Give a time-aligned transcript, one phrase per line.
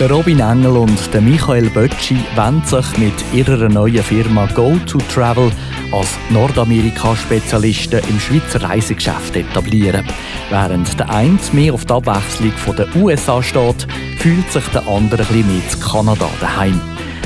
[0.00, 5.52] Der Robin Engel und der Michael Bötschi wollen sich mit ihrer neuen Firma Go2Travel
[5.92, 10.06] als Nordamerika-Spezialisten im Schweizer Reisegeschäft etablieren.
[10.48, 13.86] Während der eine mehr auf die Abwechslung von den USA steht,
[14.16, 16.80] fühlt sich der andere ein bisschen mehr zu Kanada daheim.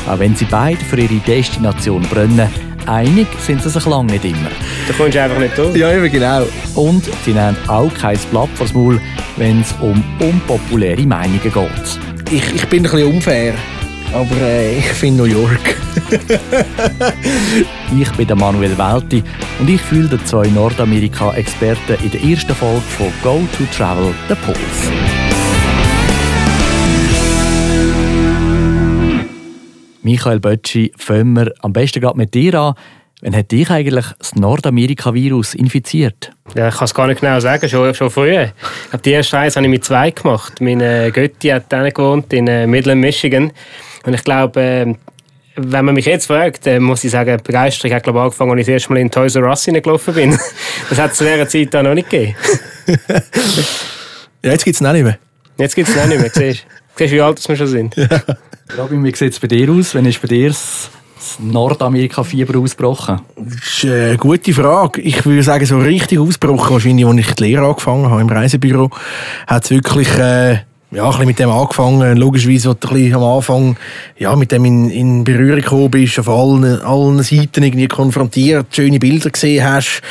[0.08, 2.50] Auch wenn sie beide für ihre Destination brennen,
[2.86, 4.50] einig sind sie sich lange nicht immer.
[4.88, 5.76] Da kommst du einfach nicht durch.
[5.76, 6.42] Ja, eben genau.
[6.74, 9.00] Und sie nehmen auch kein Blatt vors Maul,
[9.36, 13.54] wenn es um unpopuläre Meinungen geht ich, ich bin ein bisschen unfair.
[14.12, 15.76] Aber äh, ich finde New York.
[17.98, 19.22] ich bin der Manuel Welti
[19.58, 24.36] und ich fühle den zwei Nordamerika-Experten in der ersten Folge von Go to Travel den
[24.36, 24.58] Puls.
[30.02, 32.74] Michael Bötschi, fangen wir am besten gerade mit dir an.
[33.24, 36.32] Wann hat dich eigentlich das Nordamerika-Virus infiziert?
[36.54, 38.52] Ja, ich kann es gar nicht genau sagen, schon, schon früher.
[38.82, 40.60] Ich glaube, die erste Reise habe ich mit zwei gemacht.
[40.60, 43.50] Meine Götti hat dann gewohnt in äh, Midland, Michigan.
[44.04, 44.94] Und ich glaube, äh,
[45.56, 48.60] wenn man mich jetzt fragt, äh, muss ich sagen, Begeisterung hat glaube ich, angefangen, als
[48.60, 50.38] ich das erste Mal in Toys R Us gelaufen bin.
[50.90, 52.36] Das hat es zu dieser Zeit noch nicht gegeben.
[54.42, 55.18] ja, jetzt gibt es auch nicht mehr.
[55.56, 56.66] Jetzt gibt es auch nicht mehr, siehst
[56.98, 57.96] du, wie alt wir schon sind.
[57.96, 58.22] Ja.
[58.76, 59.94] Robin, wie sieht es bei dir aus?
[59.94, 60.52] Wann ist bei dir
[61.38, 63.20] Nordamerika-Fieber ausgebrochen?
[63.36, 65.00] Das ist eine gute Frage.
[65.00, 68.90] Ich würde sagen, so richtig ausgebrochen, wahrscheinlich, als ich die Lehre angefangen habe im Reisebüro,
[69.46, 70.08] hat es wirklich...
[70.18, 70.58] Äh
[70.94, 72.16] ja, ein mit dem angefangen.
[72.16, 73.76] Logischerweise, als du am Anfang
[74.16, 79.00] ja, mit dem in, in Berührung gekommen bist, auf allen, allen Seiten irgendwie konfrontiert, schöne
[79.00, 80.02] Bilder gesehen hast,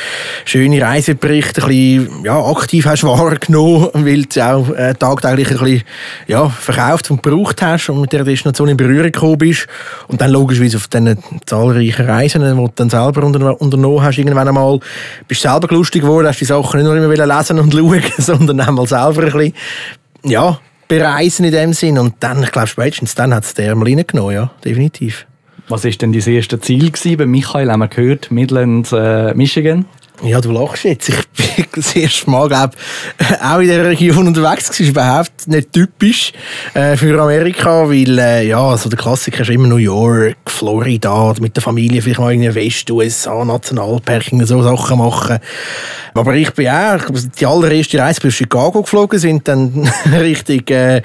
[0.44, 5.82] schöne Reiseberichte, ein bisschen ja, aktiv hast wahrgenommen, weil du auch äh, tagtäglich ein bisschen
[6.26, 9.66] ja, verkauft und gebraucht hast und mit der Destination in Berührung gekommen bist.
[10.08, 14.48] Und dann logischerweise auf diesen zahlreichen Reisen, die du dann selber unter, unternommen hast, irgendwann
[14.48, 14.78] einmal,
[15.28, 18.60] bist du selber lustig geworden, hast die Sachen nicht nur immer lesen und schauen, sondern
[18.60, 19.54] einmal selber ein bisschen
[20.24, 20.58] ja,
[20.98, 21.98] bereisen in dem Sinn.
[21.98, 25.26] Und dann, ich glaube, spätestens dann hat es der Ärmel reingenommen, ja, definitiv.
[25.68, 27.16] Was war denn dein erstes Ziel gewesen?
[27.16, 29.86] Bei Michael haben wir gehört, Midland, äh, Michigan.
[30.24, 31.10] Ja, du lachst jetzt.
[31.10, 32.74] Ich bin das erste Mal, glaube
[33.42, 34.84] auch in dieser Region unterwegs gewesen.
[34.84, 36.32] Ist überhaupt nicht typisch
[36.72, 41.54] äh, für Amerika, weil, äh, ja, also der Klassiker ist immer New York, Florida, mit
[41.56, 45.40] der Familie vielleicht mal in den West-USA, Nationalpark, so Sachen machen.
[46.14, 47.00] Aber ich bin auch,
[47.38, 49.86] die allererste Reise bis Chicago geflogen, sind dann
[50.18, 51.02] richtig, äh,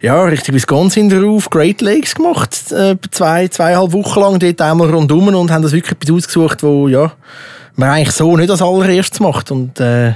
[0.00, 5.26] ja, richtig Wisconsin drauf, Great Lakes gemacht, äh, zwei, zweieinhalb Wochen lang dort einmal rundum
[5.26, 7.12] und haben das wirklich etwas ausgesucht, wo, ja,
[7.76, 9.50] man eigentlich so nicht als allererstes macht.
[9.50, 10.14] Und äh,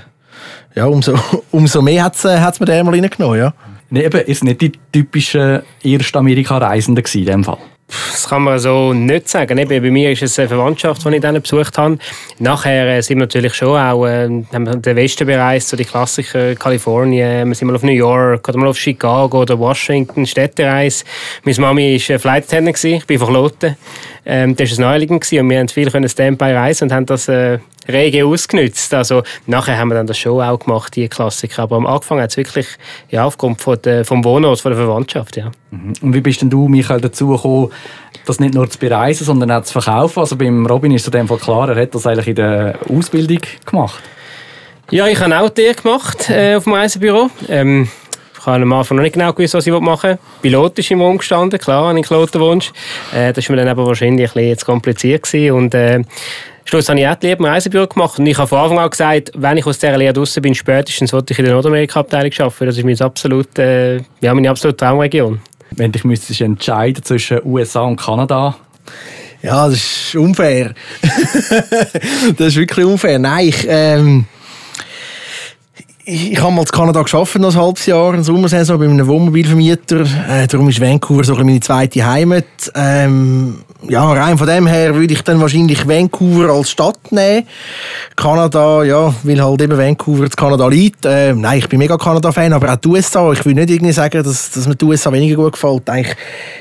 [0.74, 1.18] ja, umso,
[1.50, 3.38] umso mehr hat es äh, mir den mal reingenommen.
[3.38, 3.54] Ja.
[3.90, 7.58] Nee, eben, ist nicht die typischen erste Amerika-Reisenden in dem Fall?
[8.10, 9.58] Das kann man so nicht sagen.
[9.58, 11.98] Eben, bei mir ist es eine Verwandtschaft, die ich dann besucht habe.
[12.38, 16.54] Nachher äh, sind wir natürlich schon auch äh, haben den Westen bereist, so die Klassiker
[16.54, 21.04] Kalifornien, wir sind mal auf New York oder mal auf Chicago oder Washington, Städtereise.
[21.44, 23.76] Meine Mami war Flight Attendant, ich bin verkloten.
[24.26, 27.58] Ähm, das war naheliegend und wir konnten viel Standby reisen und haben das äh,
[27.88, 28.94] rege ausgenutzt.
[28.94, 31.62] Also nachher haben wir dann das Show auch gemacht, die Klassiker.
[31.62, 32.66] Aber am Anfang hat es wirklich
[33.10, 35.36] ja, aufgrund von der, vom Wohnort, von der Verwandtschaft.
[35.36, 35.50] Ja.
[35.70, 35.92] Mhm.
[36.00, 37.70] Und wie bist denn du, Michael, dazu gekommen,
[38.26, 40.20] das nicht nur zu bereisen, sondern auch zu verkaufen?
[40.20, 42.78] Also beim Robin ist es in dem Fall klar, er hat das eigentlich in der
[42.88, 44.02] Ausbildung gemacht.
[44.90, 47.30] Ja, ich habe auch die gemacht äh, auf dem Reisebüro.
[47.48, 47.88] Ähm,
[48.38, 50.18] ich habe am Anfang noch nicht genau gewusst, was ich machen will.
[50.42, 52.60] Pilot ist im Raum gestanden, klar, habe ich einen.
[53.14, 55.54] Äh, das war mir dann aber wahrscheinlich ein bisschen zu kompliziert gewesen.
[55.54, 56.02] Und, äh,
[56.74, 58.90] Schluss habe ich auch die Lehre im Reisebüro gemacht und ich habe von Anfang an
[58.90, 62.66] gesagt, wenn ich aus dieser Lehre draußen bin, spätestens wollte ich in der Nordamerika-Abteilung arbeiten.
[62.66, 65.40] Das ist meine absolute, äh, ja, meine absolute Traumregion.
[65.70, 68.56] Wenn du dich entscheiden zwischen USA und Kanada,
[69.40, 70.74] ja, das ist unfair.
[72.36, 73.20] das ist wirklich unfair.
[73.20, 74.24] Nein, ich, ähm,
[76.04, 79.06] ich, ich habe mal in Kanada geschafft noch ein halbes Jahr, eine Sommersaison bei einem
[79.06, 80.00] Wohnmobilvermieter.
[80.28, 82.44] Äh, darum ist Vancouver so ein meine zweite Heimat.
[82.74, 87.46] Ähm, ja, rein von dem her würde ich dann wahrscheinlich Vancouver als Stadt nehmen.
[88.16, 91.04] Kanada, ja, weil halt eben Vancouver zu Kanada liegt.
[91.04, 93.32] Äh, nein, ich bin mega Kanada-Fan, aber auch die USA.
[93.32, 95.88] Ich will nicht irgendwie sagen, dass, dass mir die USA weniger gut gefällt.
[95.88, 96.16] Eigentlich,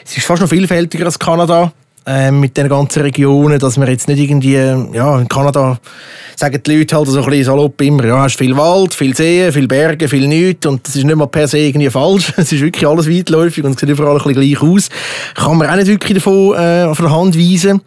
[0.05, 1.71] es ist fast noch vielfältiger als Kanada.
[2.05, 5.79] Ähm, mit den ganzen Regionen, dass man jetzt nicht irgendwie, ja, in Kanada
[6.35, 9.53] sagen die Leute halt so ein bisschen salopp immer, ja, hast viel Wald, viel Seen,
[9.53, 12.33] viel Berge, viel nichts und das ist nicht mal per se irgendwie falsch.
[12.37, 14.89] Es ist wirklich alles weitläufig und es sieht überall ein bisschen gleich aus.
[15.35, 17.81] Kann man auch nicht wirklich davon äh, auf der Hand weisen.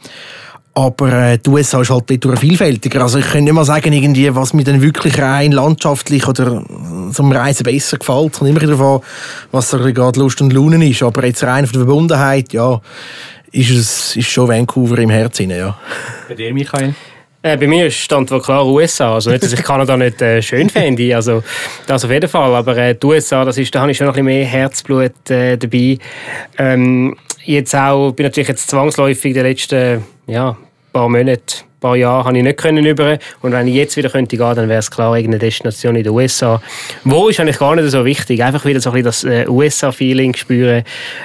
[0.76, 3.00] Aber äh, die USA ist halt dort vielfältiger.
[3.00, 6.62] Also ich könnte nicht mal sagen, irgendwie, was mir dann wirklich rein landschaftlich oder
[7.12, 8.34] so einem Reisen besser gefällt.
[8.34, 9.00] Es kommt immer an,
[9.52, 11.02] was da gerade Lust und Laune ist.
[11.02, 12.82] Aber jetzt rein von der Verbundenheit, ja,
[13.52, 15.78] ist es ist schon Vancouver im Herzen, ja.
[16.28, 16.94] Bei dir, Michael?
[17.42, 19.14] Äh, bei mir stand wohl klar USA.
[19.14, 21.14] Also nicht, dass ich Kanada nicht äh, schön fände.
[21.14, 21.44] Also
[21.86, 22.54] das auf jeden Fall.
[22.54, 25.30] Aber äh, die USA, das ist, da habe ich schon noch ein bisschen mehr Herzblut
[25.30, 25.98] äh, dabei.
[26.58, 30.56] Ähm, jetzt auch, bin natürlich jetzt zwangsläufig die letzten ja,
[30.92, 34.36] paar Monate paar Jahre habe ich nicht können über und wenn ich jetzt wieder könnte
[34.36, 36.60] gehen, dann wäre es klar irgendeine Destination in den USA.
[37.04, 40.34] Wo ist eigentlich gar nicht so wichtig, einfach wieder so ein bisschen das äh, USA-Feeling
[40.34, 40.82] spüren.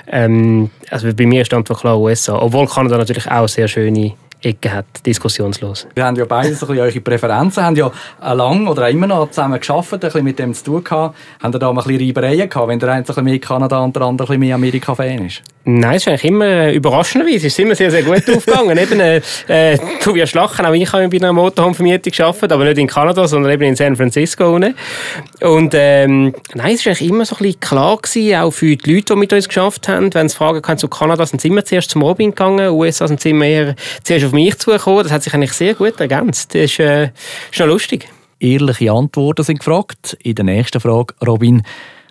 [0.08, 4.86] Ähm, also bei mir stand klar USA, obwohl Kanada natürlich auch sehr schöne Ecke hat,
[5.06, 5.88] diskussionslos.
[5.94, 7.92] Wir haben ja beide so ein bisschen eure Präferenzen, haben ja
[8.34, 11.16] lang oder immer noch zusammen geschafft, ein bisschen mit dem zu tun gehabt.
[11.42, 13.80] Haben ihr da mal ein bisschen Reibereien gehabt, wenn der eine ein bisschen mehr Kanada
[13.80, 15.44] und der andere ein bisschen mehr Amerika-Fan ist?
[15.64, 17.38] Nein, es ist eigentlich immer äh, überraschenderweise.
[17.48, 18.76] Es ist immer sehr, sehr gut aufgegangen.
[18.78, 22.88] eben, äh, äh, Tobias Schlachen, auch ich habe bei einer Motorhome-Vermietung gearbeitet, aber nicht in
[22.88, 24.56] Kanada, sondern eben in San Francisco.
[24.56, 28.96] Und ähm, nein, es war eigentlich immer so ein bisschen klar gewesen, auch für die
[28.96, 31.92] Leute, die mit uns geschafft haben, wenn sie Fragen zu Kanada, sind sie immer zuerst
[31.92, 35.04] zum Robin gegangen, USA sind sie immer eher zuerst auf mich zugekommen.
[35.04, 36.54] Das hat sich eigentlich sehr gut ergänzt.
[36.54, 37.12] Das ist, äh,
[37.52, 38.10] ist noch lustig.
[38.40, 40.18] Ehrliche Antworten sind gefragt.
[40.24, 41.64] In der nächsten Frage, Robin,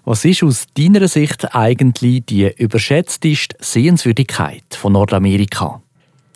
[0.05, 5.83] was ist aus deiner Sicht eigentlich die überschätzteste Sehenswürdigkeit von Nordamerika?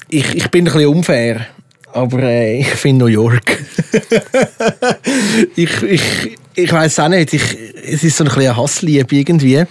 [0.09, 1.47] Ich, ich bin ein bisschen unfair,
[1.93, 3.65] aber äh, ich finde New York.
[5.57, 7.33] ich, ich, ich weiß auch nicht.
[7.33, 9.65] Ich, es ist so ein bisschen Hassliebe irgendwie.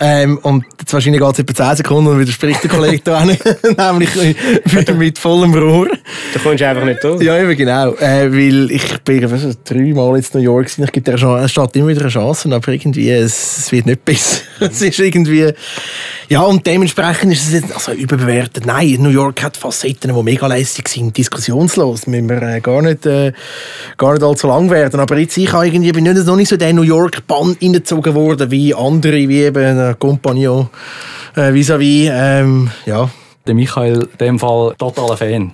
[0.00, 3.24] Ähm, und jetzt wahrscheinlich geht es etwa 10 Sekunden und widerspricht der Kollege da
[3.90, 5.88] nämlich wieder mit vollem Rohr.
[6.32, 7.22] Da kommst du einfach nicht durch.
[7.22, 7.94] Ja, eben genau.
[7.94, 10.84] Äh, weil ich bin was, dreimal in New York gewesen.
[10.84, 14.42] Ich gebe der Stadt immer wieder eine Chance, aber irgendwie, es, es wird nicht besser.
[14.60, 15.52] es ist irgendwie...
[16.28, 18.64] Ja, und dementsprechend ist es jetzt also überbewertet.
[18.64, 22.06] Nein, New York hat Facetten, die mega lässig sind, diskussionslos.
[22.06, 23.32] Müssen wir äh, gar, nicht, äh,
[23.98, 25.00] gar nicht allzu lang werden.
[25.00, 28.74] Aber jetzt, ich irgendwie, bin nicht, noch nicht so den New York-Bann reingezogen worden, wie
[28.74, 30.68] andere, wie eben äh, Compagnon
[31.36, 32.10] äh, vis-à-vis.
[32.12, 33.10] Ähm, ja.
[33.46, 35.52] Der Michael, in dem Fall totaler Fan.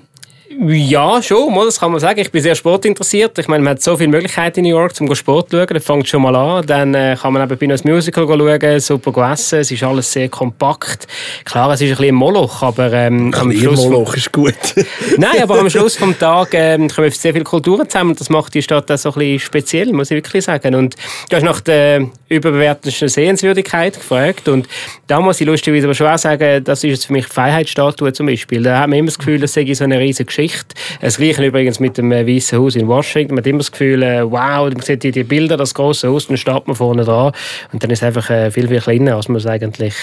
[0.59, 2.19] Ja, schon, das kann man sagen.
[2.19, 3.39] Ich bin sehr sportinteressiert.
[3.39, 5.67] Ich meine, man hat so viele Möglichkeiten in New York, um Sport zu schauen.
[5.69, 6.65] Das fängt schon mal an.
[6.67, 9.59] Dann äh, kann man eben bei einem Musical schauen, super essen.
[9.61, 11.07] Es ist alles sehr kompakt.
[11.45, 13.85] Klar, es ist ein bisschen ein Moloch, aber ähm, am Schluss...
[13.85, 14.55] Moloch ist gut.
[15.19, 18.55] Nein, aber am Schluss des Tages ähm, kommen sehr viele Kulturen zusammen und das macht
[18.55, 20.75] die Stadt auch so ein bisschen speziell, muss ich wirklich sagen.
[20.75, 20.97] Und
[21.29, 24.69] du hast nach der überbewertetsten Sehenswürdigkeit gefragt und
[25.07, 28.27] da muss ich lustigerweise aber schon auch sagen, das ist jetzt für mich Freiheitsstatue zum
[28.27, 28.63] Beispiel.
[28.63, 30.75] Da hat man immer das Gefühl, das sei so eine riesige Geschichte Geschichte.
[31.01, 33.35] Das Gleiche übrigens mit dem äh, Weißen Haus in Washington.
[33.35, 36.37] Man hat immer das Gefühl, äh, wow, man sieht die, Bilder, das große Haus, dann
[36.37, 37.33] steht man vorne dran
[37.73, 39.95] und dann ist es einfach äh, viel, viel kleiner, als man es eigentlich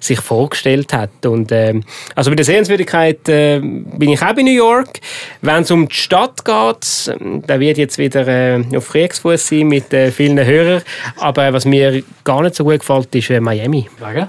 [0.00, 1.26] sich vorgestellt hat.
[1.26, 1.80] Und, äh,
[2.14, 5.00] also bei der Sehenswürdigkeit äh, bin ich auch in New York.
[5.42, 7.16] Wenn es um die Stadt geht,
[7.46, 10.82] da wird jetzt wieder äh, auf Kriegsfuß sein mit vielen Hörern.
[11.16, 13.88] Aber was mir gar nicht so gut gefällt, ist Miami.
[13.98, 14.28] Wegen?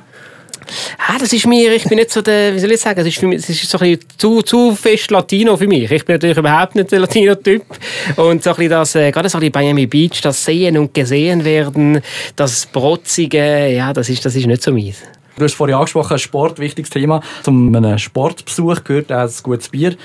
[0.97, 3.17] Ah, das ist mir, ich bin nicht so der, wie soll ich sagen, das ist,
[3.17, 5.89] für mich, das ist so ein zu, zu fest Latino für mich.
[5.91, 7.63] Ich bin natürlich überhaupt nicht der Latino-Typ.
[8.15, 10.93] Und so ein bisschen das, äh, gerade so ein bisschen Miami Beach, das Sehen und
[10.93, 12.01] Gesehen werden,
[12.35, 14.97] das Brotzige, ja, das ist, das ist nicht so meins.
[15.37, 17.21] Du hast vorhin angesprochen, Sport, wichtiges Thema.
[17.43, 19.95] Zum einem Sportbesuch gehört auch ein gutes Bier.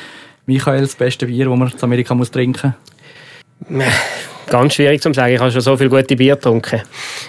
[0.47, 2.75] Michael, das beste Bier, das man in Amerika muss trinken
[3.69, 3.85] muss?
[4.51, 5.33] Ganz schwierig zu sagen.
[5.33, 6.83] Ich habe schon so viel gute Bier getrunken.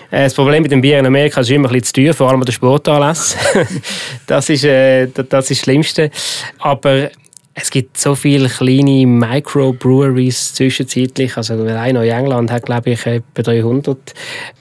[0.09, 2.29] Äh, das Problem mit dem Bier in Amerika ist immer ein bisschen zu teuer, vor
[2.29, 3.37] allem an der Sportanlässe.
[4.25, 6.09] das, ist, äh, das ist das Schlimmste.
[6.57, 7.11] Aber
[7.53, 11.35] es gibt so viele kleine Microbreweries zwischenzeitlich.
[11.35, 14.13] Also allein in England hat, glaube ich, etwa 300.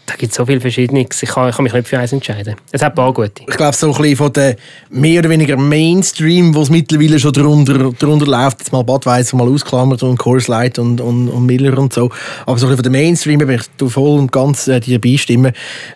[0.07, 1.03] Da gibt es so viele verschiedene.
[1.03, 2.57] Ich kann, ich kann mich nicht für eins entscheiden.
[2.73, 3.43] Es hat ein paar gute.
[3.49, 4.57] Ich glaube, so ein bisschen von der
[4.89, 9.49] mehr oder weniger Mainstream, wo es mittlerweile schon drunter, drunter läuft, jetzt mal Badweiser mal
[9.49, 12.11] ausklammert und Coors Light und, und, und Miller und so.
[12.45, 15.53] Aber so ein bisschen von der Mainstream bin ich voll und ganz äh, dir beistimmen.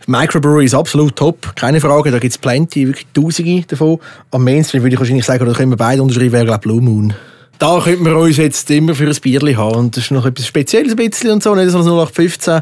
[0.06, 2.12] Microbrewery ist absolut top, keine Frage.
[2.12, 3.98] Da gibt es plenty, wirklich Tausende davon.
[4.30, 7.14] Am Mainstream würde ich wahrscheinlich sagen, da können wir beide unterschreiben, wäre, glaube Blue Moon.
[7.58, 9.76] Da könnten wir uns jetzt immer für ein Bierli haben.
[9.76, 12.60] Und das ist noch etwas Spezielles ein bisschen und so, nicht so 0815.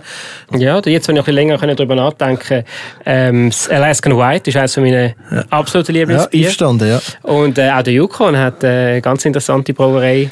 [0.59, 2.65] Ja, jetzt, wenn ich ein bisschen länger darüber nachdenken
[3.07, 5.15] ähm, das Alaskan White ist eines meiner ja.
[5.51, 6.41] absoluten Lieblingsbier.
[6.41, 7.01] Ja, einverstanden, ja.
[7.23, 10.31] Und äh, auch der Yukon hat eine ganz interessante Brauerei.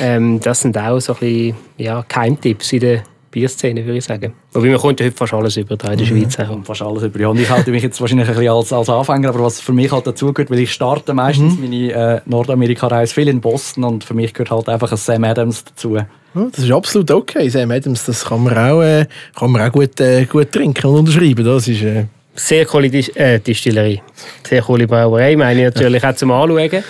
[0.00, 3.02] Ähm, das sind auch so ein bisschen ja, Keimtipps in der
[3.38, 4.32] Bierszene, würde ich sagen.
[4.52, 6.22] Wobei man kommt ja heute fast alles über da in der mhm.
[6.22, 6.38] Schweiz.
[6.38, 6.64] Mhm.
[6.64, 7.20] Fast alles über.
[7.20, 9.72] Ja, und ich halte mich jetzt wahrscheinlich ein bisschen als, als Anfänger, aber was für
[9.72, 11.62] mich halt dazu gehört, weil ich starte meistens mhm.
[11.62, 15.64] meine äh, Nordamerika-Reise viel in Boston und für mich gehört halt einfach ein Sam Adams
[15.64, 15.96] dazu.
[16.34, 17.48] Das ist absolut okay.
[17.48, 20.98] Sam Adams, das kann man auch, äh, kann man auch gut, äh, gut trinken und
[21.00, 21.44] unterschreiben.
[21.44, 21.82] Das ist...
[21.82, 22.06] Äh
[22.38, 24.00] sehr coole Dis äh, Distillerie.
[24.46, 26.84] Sehr coole Brauerei, meine ich natürlich auch zum Anschauen.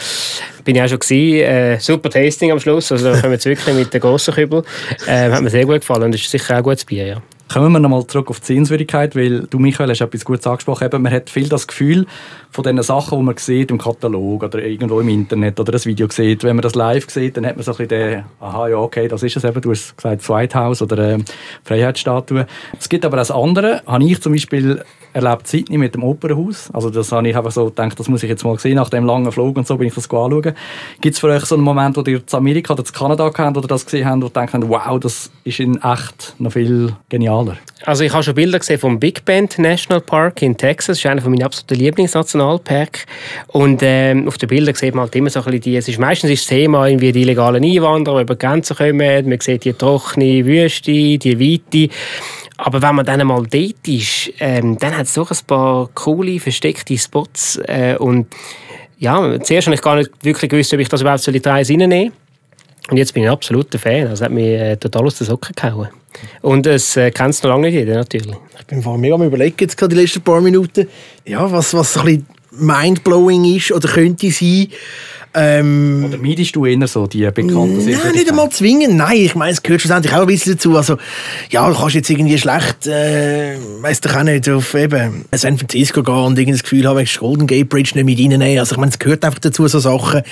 [0.69, 1.41] Bin ich auch schon gewesen.
[1.47, 2.93] Äh, super Tasting am Schluss.
[2.93, 4.63] Also da kommen wir wirklich mit den grossen Kübel.
[5.07, 7.23] Äh, hat mir sehr gut gefallen und ist sicher auch ein gutes Bier, ja.
[7.51, 10.85] Kommen wir nochmal zurück auf die Sehenswürdigkeit, weil du, Michael, hast etwas Gutes angesprochen.
[10.85, 12.05] Eben, man hat viel das Gefühl
[12.51, 16.09] von den Sachen, die man sieht im Katalog oder irgendwo im Internet oder ein Video
[16.11, 16.45] sieht.
[16.45, 19.09] Wenn man das live sieht, dann hat man so ein bisschen den, aha, ja, okay,
[19.09, 19.61] das ist es eben.
[19.61, 21.19] Du hast gesagt, White House oder äh,
[21.65, 22.47] Freiheitsstatue.
[22.79, 26.71] Es gibt aber das andere, habe ich zum Beispiel erlebt Sydney mit dem Opernhaus.
[26.73, 28.77] Also das habe ich einfach so gedacht, das muss ich jetzt mal sehen.
[28.77, 30.55] Nach dem langen Flug und so bin ich das anschauen.
[31.01, 33.57] Gibt es für euch so einen Moment, wo ihr zu Amerika oder zu Kanada kennt
[33.57, 37.57] oder das gesehen habt und denkt, wow, das ist in echt noch viel genialer?
[37.85, 40.89] Also ich habe schon Bilder gesehen vom Big Bend National Park in Texas.
[40.89, 41.81] Das ist einer meiner absoluten
[42.39, 43.07] Lieblingsnationalparks.
[43.49, 45.99] Und ähm, auf den Bildern sieht man halt immer so ein bisschen die, es ist
[45.99, 49.29] meistens ist das Thema irgendwie die illegalen Einwanderer, die über die Grenzen kommen.
[49.29, 51.95] Man sieht die trockene Wüste, die Weite.
[52.57, 56.41] Aber wenn man dann mal dort ist, ähm, dann hat es doch ein paar coole,
[56.41, 57.61] versteckte Spots.
[57.67, 58.27] Äh, und
[58.99, 61.73] ja, zuerst habe ich gar nicht wirklich gewusst, ob ich das überhaupt in die Reise
[61.75, 62.13] reinnehmen
[62.91, 64.07] Und jetzt bin ich ein absoluter Fan.
[64.07, 65.89] Das hat mich äh, total aus den Socken gehauen.
[66.43, 68.37] Und es äh, kennt es noch lange nicht jeder, natürlich.
[68.59, 70.89] Ich bin vor mega am überlegen, jetzt gerade die letzten paar Minuten,
[71.25, 72.27] ja, was, was ein bisschen
[72.59, 74.69] mindblowing ist oder könnte sein.
[75.35, 78.97] Ähm, Oder meidest du eher so die bekannten Nein, nicht einmal zwingen.
[78.97, 80.77] Nein, ich meine, es gehört schlussendlich auch ein bisschen dazu.
[80.77, 80.97] Also,
[81.51, 86.03] ja, du kannst jetzt irgendwie schlecht, äh, weißt du, auch nicht auf eben San Francisco
[86.03, 88.59] gehen und irgendwie das Gefühl haben, ich Golden Gate Bridge nicht mit reinnehmen.
[88.59, 90.23] Also, ich meine, es gehört einfach dazu, so Sachen.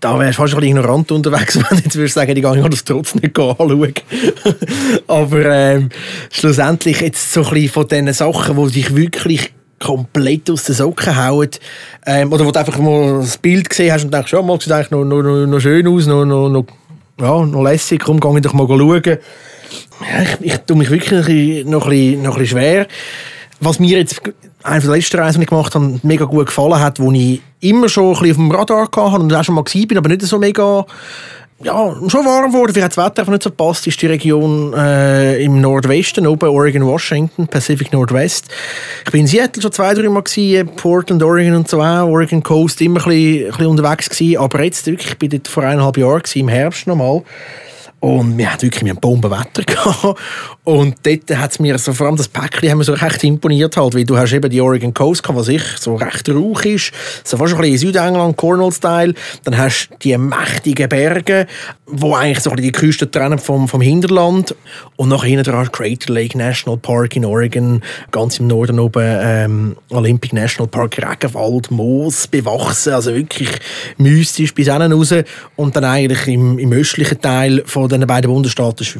[0.00, 2.70] Da wärst du fast ein bisschen ignorant unterwegs, wenn du jetzt würdest sagen, die gehen
[2.70, 3.94] das trotzdem nicht anschauen.
[5.06, 5.90] Aber ähm,
[6.30, 11.16] schlussendlich jetzt so ein bisschen von diesen Sachen, die dich wirklich komplett aus den Socken
[11.16, 11.50] hauen.
[12.06, 14.72] Ähm, oder wo du einfach mal das Bild gesehen hast und denkst, ja, mal sieht
[14.72, 16.64] eigentlich noch, noch, noch schön aus, noch, noch, noch,
[17.18, 19.02] ja, noch lässig, komm, geh doch mal schauen.
[19.04, 22.86] Ja, ich, ich tue mich wirklich noch ein bisschen, noch ein bisschen schwer.
[23.60, 24.22] Was mir jetzt
[24.62, 27.88] eine der letzten Reisen, die ich gemacht habe, mega gut gefallen hat, wo ich immer
[27.88, 30.38] schon ein bisschen auf dem Radar hatte und auch schon mal war, aber nicht so
[30.38, 30.86] mega
[31.62, 32.72] ja, schon warm geworden.
[32.72, 33.86] Vielleicht hat das Wetter einfach nicht so passt.
[33.86, 38.46] Ist die Region äh, im Nordwesten, oben Oregon, Washington, Pacific Northwest.
[39.04, 42.42] Ich bin in Seattle schon zwei, drei Mal gewesen, Portland, Oregon und so auch, Oregon
[42.42, 44.38] Coast, immer ein bisschen, ein bisschen unterwegs gewesen.
[44.38, 47.22] Aber jetzt wirklich, ich bin dort vor eineinhalb Jahren gewesen, im Herbst nochmal.
[48.00, 49.62] Und wir hatten wirklich ein Bombenwetter.
[50.64, 53.76] Und dort hat es mir so, vor allem das Päckchen, haben mir so recht imponiert
[53.76, 56.92] halt, weil du hast eben die Oregon Coast gehabt, was ich so recht rauch ist,
[57.24, 59.12] so fast ein bisschen Südengland, Cornwall-Style.
[59.44, 61.46] Dann hast du die mächtigen Berge,
[61.86, 64.54] wo eigentlich so ein bisschen die Küste trennen vom, vom Hinterland.
[64.96, 69.76] Und nach hinten dran Crater Lake National Park in Oregon, ganz im Norden oben ähm,
[69.90, 73.50] Olympic National Park, Regenwald, Moos bewachsen, also wirklich
[73.98, 75.12] mystisch bis hinten raus.
[75.56, 78.96] Und dann eigentlich im, im östlichen Teil von diesen beiden Bundesstaaten ist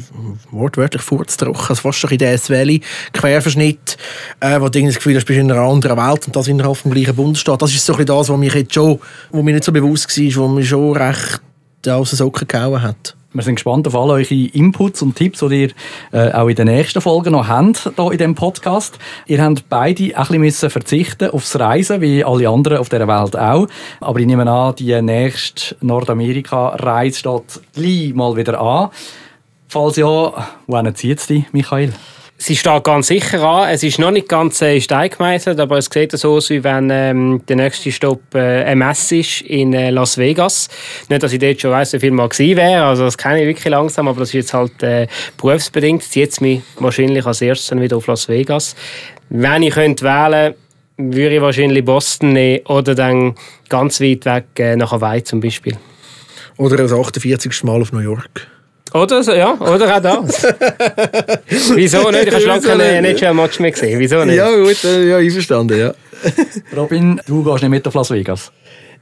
[0.51, 2.81] wortwörtlich furztrocken, also fast ein Death Valley,
[3.13, 3.97] Querverschnitt,
[4.39, 6.81] äh, wo du das Gefühl hast, du bist in einer anderen Welt und das innerhalb
[6.81, 7.61] des gleichen Bundesstaat.
[7.61, 8.99] Das ist so das, was mich jetzt schon,
[9.31, 11.41] wo mir nicht so bewusst war, was mich schon recht
[11.87, 13.15] aus den Socken gehauen hat.
[13.33, 15.71] Wir sind gespannt auf alle eure Inputs und Tipps, die ihr
[16.11, 18.99] äh, auch in den nächsten Folgen noch habt hier in diesem Podcast.
[19.25, 23.67] Ihr habt beide ein bisschen verzichten aufs Reisen, wie alle anderen auf dieser Welt auch.
[24.01, 28.89] Aber ich nehme an, die nächste Nordamerika-Reise steht gleich mal wieder an.
[29.69, 30.33] Falls ja,
[30.67, 31.93] wohin zieht es dich, Michael?
[32.43, 33.69] Sie steht ganz sicher an.
[33.69, 36.89] Es ist noch nicht ganz äh, Stein gemeißelt, aber es sieht so aus, wie wenn
[36.89, 40.67] ähm, der nächste Stopp äh, Mess ist in äh, Las Vegas.
[41.07, 42.85] Nicht, dass ich dort schon weiss, wie viel mal gewesen wäre.
[42.85, 45.05] Also das kenne ich wirklich langsam, aber das ist jetzt halt äh,
[45.37, 46.01] berufsbedingt.
[46.01, 48.75] Zieht mich wahrscheinlich als erstes wieder auf Las Vegas.
[49.29, 50.55] Wenn ich könnte wählen
[50.97, 53.35] würde ich wahrscheinlich Boston nehmen oder dann
[53.69, 55.77] ganz weit weg äh, nach Hawaii zum Beispiel.
[56.57, 57.63] Oder das 48.
[57.65, 58.47] Mal auf New York.
[58.93, 60.43] Oder so, ja, oder auch das.
[61.75, 62.27] Wieso nicht?
[62.27, 63.99] Ich habe schon lange keinen NHL-Match mehr gesehen.
[63.99, 64.35] Wieso nicht?
[64.35, 65.93] Ja, gut, äh, ja, einverstanden, ja.
[66.75, 68.51] Robin, du gehst nicht mit auf Las Vegas?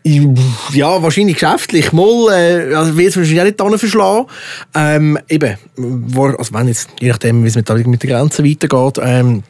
[0.03, 1.91] Ja, wahrscheinlich geschäftlich.
[1.91, 4.27] Mal äh, also wird es wahrscheinlich auch nicht verschlagen.
[4.75, 8.99] Ähm, eben, wo, also wenn jetzt, je nachdem, wie es mit, mit der Grenze weitergeht,
[9.01, 9.43] ähm,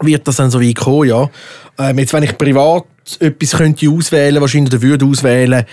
[0.00, 1.28] wird das dann so weit kommen, ja.
[1.78, 2.84] Ähm, jetzt, wenn ich privat
[3.18, 5.64] etwas könnte auswählen, wahrscheinlich oder würde auswählen,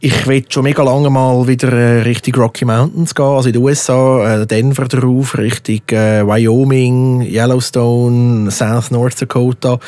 [0.00, 3.62] ich will schon mega lange mal wieder äh, Richtung Rocky Mountains gehen, also in den
[3.62, 9.78] USA, äh, Denver drauf, Richtung äh, Wyoming, Yellowstone, South North Dakota.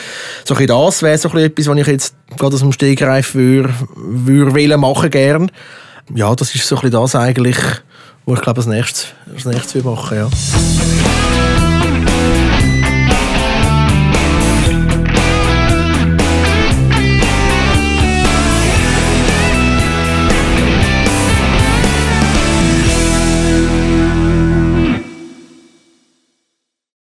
[0.44, 4.78] So ein das wäre so etwas, was ich jetzt gerade aus dem Stegreif würde, würde
[4.78, 5.50] machen gern.
[6.14, 7.58] Ja, das ist so ein das eigentlich,
[8.24, 11.55] was ich glaube als nächstes, als nächstes machen, ja.